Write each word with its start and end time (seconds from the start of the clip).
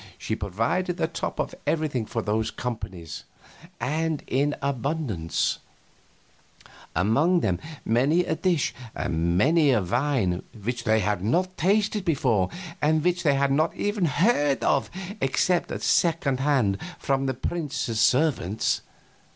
She 0.17 0.35
provided 0.35 0.97
the 0.97 1.07
top 1.07 1.37
of 1.39 1.53
everything 1.67 2.07
for 2.07 2.23
those 2.23 2.49
companies, 2.49 3.23
and 3.79 4.23
in 4.25 4.55
abundance 4.59 5.59
among 6.95 7.41
them 7.41 7.59
many 7.85 8.25
a 8.25 8.35
dish 8.35 8.73
and 8.95 9.37
many 9.37 9.69
a 9.71 9.79
wine 9.83 10.41
which 10.59 10.85
they 10.85 11.01
had 11.01 11.23
not 11.23 11.55
tasted 11.55 12.03
before 12.03 12.49
and 12.81 13.03
which 13.03 13.21
they 13.21 13.35
had 13.35 13.51
not 13.51 13.75
even 13.75 14.05
heard 14.05 14.63
of 14.63 14.89
except 15.21 15.71
at 15.71 15.83
second 15.83 16.39
hand 16.39 16.79
from 16.97 17.27
the 17.27 17.35
prince's 17.35 17.99
servants. 17.99 18.81